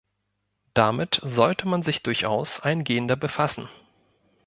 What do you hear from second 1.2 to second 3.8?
sollte man sich durchaus eingehender befassen.